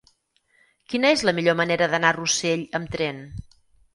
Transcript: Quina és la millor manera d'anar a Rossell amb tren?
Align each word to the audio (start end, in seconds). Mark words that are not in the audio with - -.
Quina 0.93 1.11
és 1.15 1.23
la 1.29 1.33
millor 1.41 1.57
manera 1.59 1.89
d'anar 1.91 2.11
a 2.13 2.15
Rossell 2.17 2.63
amb 2.79 2.95
tren? 2.97 3.21